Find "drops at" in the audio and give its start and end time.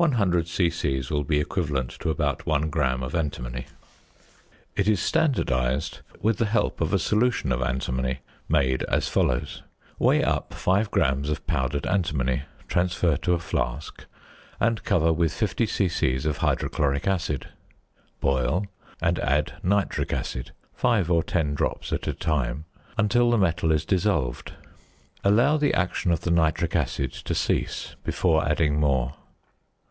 21.54-22.06